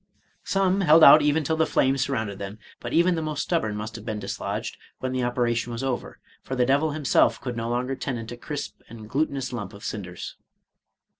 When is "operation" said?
5.23-5.71